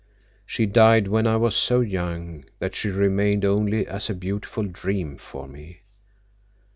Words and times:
She 0.47 0.65
died 0.65 1.07
when 1.09 1.27
I 1.27 1.37
was 1.37 1.55
so 1.55 1.81
young 1.81 2.45
that 2.57 2.73
she 2.75 2.89
remained 2.89 3.45
only 3.45 3.85
as 3.85 4.09
a 4.09 4.15
beautiful 4.15 4.63
dream 4.63 5.15
for 5.15 5.47
me. 5.47 5.81